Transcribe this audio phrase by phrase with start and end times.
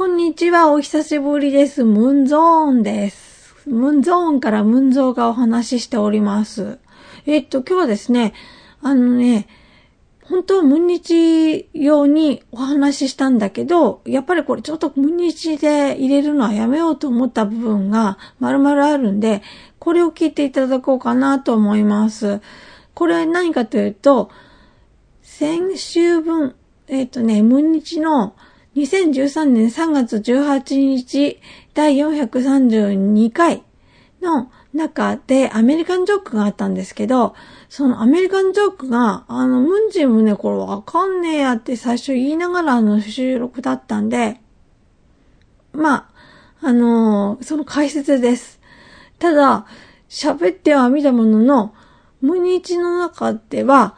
[0.00, 1.84] こんにちは、お久しぶりです。
[1.84, 3.54] ムンゾーンです。
[3.66, 6.78] ムンゾーンからムンゾーがお話ししております。
[7.26, 8.32] えっと、今日はですね、
[8.80, 9.46] あのね、
[10.22, 19.42] 本当はムンニチ用にお話ししたんだけど、やっぱりこれちょっとムンニチで入れるのはやめようと思った部分が丸々あるんで、
[19.78, 22.40] これを聞いていただこうかなと思います。
[22.94, 24.30] これ何かというと、
[25.20, 26.54] 先週分、
[26.88, 28.34] えっ、とね、ムンニチの
[28.76, 31.40] 2013年3月18日
[31.74, 33.64] 第432回
[34.22, 37.34] の中でアメリカンジョークがあったんですけど、
[37.68, 44.40] そのアメリカンジョークが、あの、ムンジンもね、これわかんねえやって最初言いながらの収録だったんで、
[45.72, 45.94] ま
[46.60, 48.60] あ、あのーその解説です。
[49.18, 49.66] ただ、
[50.08, 51.74] 喋っては見たものの、
[52.20, 53.96] ムニチの中では、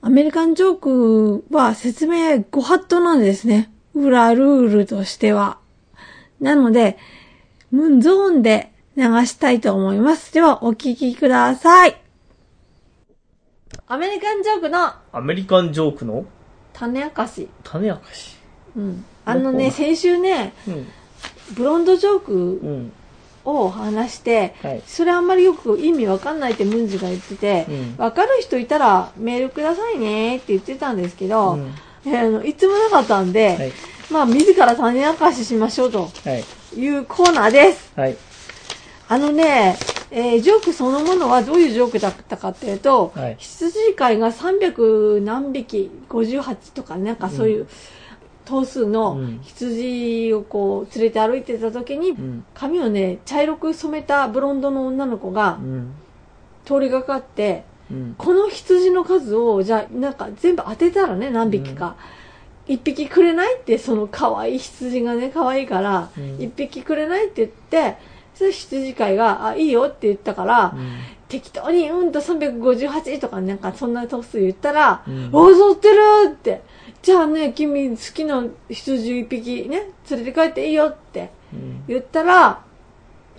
[0.00, 3.73] アメリカンジョークは説明ご法度なんですね。
[3.94, 5.58] 裏ルールとしては。
[6.40, 6.98] なので、
[7.70, 10.32] ムンゾーンで流したいと思います。
[10.32, 12.00] では、お聞きください。
[13.86, 16.24] アメリカンジョークのアメリカンジョークの
[16.72, 17.48] 種明かし。
[17.62, 18.36] 種明かし。
[18.76, 19.04] うん。
[19.24, 20.86] あのね、先週ね、うん。
[21.54, 22.92] ブロンドジョークうん。
[23.44, 24.82] を話して、はい。
[24.86, 31.56] それあんまりよく意味わかんないってムンジが言ってて、うんわかる人いたらメールくださいねって言ってたんですけど、あ
[32.06, 33.72] のいつもなかったんで、はい。
[34.10, 36.44] まあ自ら種明かししましょうとはい。
[36.78, 37.92] いうコーナーです。
[37.96, 38.16] はい。
[39.08, 39.76] あのね、
[40.10, 47.68] えージョークそのものはどういうジョークだったかっていうと、はい羊飼いが300何匹、58とかなんかそういう
[48.44, 52.44] 頭数のうん羊をこう連れて歩いてた時に、うん。
[52.54, 55.94] 髪をね、茶色く染めたブロンドの女の子がうん。
[56.64, 58.14] 通りがかって、うん。
[58.16, 61.96] この羊の数を、じゃあ、なんか全部当てたらね、何匹か。
[62.66, 67.96] 一匹くれないって、その可愛い羊がね、可愛いからうん、一匹くれないって言って、
[68.34, 70.74] それ羊飼いが、あ、いいよって言ったから、
[71.28, 75.96] 適当に、うんと358とかなんかそんな頭数言ったら、うんお踊ってる
[76.32, 76.62] って。
[77.02, 81.84] じゃあね、君好きな羊一匹ね、連れて帰っていいよってうん。
[81.86, 82.62] 言ったら、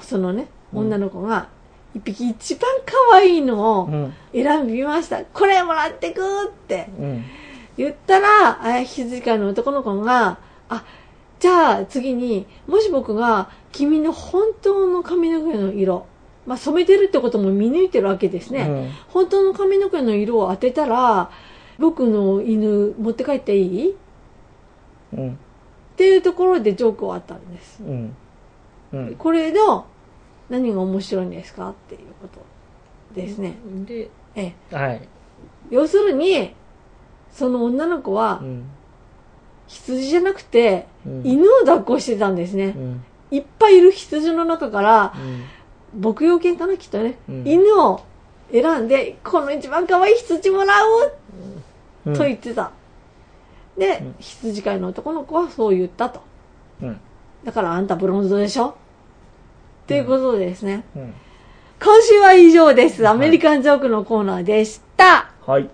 [0.00, 1.48] そのね、うん女の子が、
[1.94, 4.14] 一匹一番可愛いのをうん。
[4.32, 5.22] 選びました。
[5.24, 7.24] これもらってくってうん。
[7.76, 10.38] 言ったら、あ羊飼いの男の子が、
[10.68, 10.84] あ、
[11.38, 16.06] じゃあ次に、もし僕が君の本当の髪の毛の色、
[16.46, 18.92] まあ染めてるってことも見抜いてるわけですね。
[19.08, 21.30] 本当の髪の毛の色を当てたら、
[21.78, 23.90] 僕の犬持って帰っていい？
[23.92, 23.94] っ
[25.14, 25.38] うん。
[25.96, 27.82] ていうところでジョーク終わったんです。
[27.82, 28.16] うん。
[28.92, 29.16] うん。
[29.16, 29.86] これの
[30.48, 31.70] 何が面白いんですか？
[31.70, 32.40] っていうこと
[33.14, 33.56] ですね。
[33.86, 34.74] で、ええ。
[34.76, 35.08] はい。
[35.70, 36.54] 要するに、
[37.32, 38.64] その女の子はうん。
[39.68, 42.78] 羊じゃなくて、うん犬を抱っこしてたんですねう。
[42.78, 43.04] ん。
[43.30, 45.14] いっぱいいる羊の中から
[45.94, 46.02] う、ん。
[46.02, 48.02] 牧羊犬かなきっとね、うん犬を
[48.50, 51.12] 選んで、この一番可愛い羊もらおう
[52.06, 52.14] うん。
[52.14, 52.70] と言ってた。
[53.78, 56.20] で、うん羊飼いの男の子はそう言ったと。
[56.82, 57.00] うん。
[57.44, 58.68] だからあんたブロンズでしょ？
[58.68, 58.74] っ
[59.86, 60.84] ていうことでですね。
[60.94, 61.14] うん。
[61.82, 63.08] 今週は以上です。
[63.08, 65.30] アメリカンジョークのコーナーでした。
[65.46, 65.70] はい。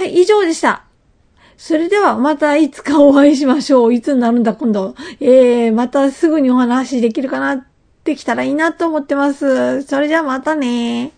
[0.00, 0.84] はい、以上でした。
[1.58, 3.92] それではまたいつかお会いしましょう。
[3.92, 4.94] いつになるんだ今度。
[5.20, 7.66] えー、またすぐにお話できるかな？
[8.02, 9.82] できたらいいなと思ってます。
[9.82, 11.12] それじゃあまたね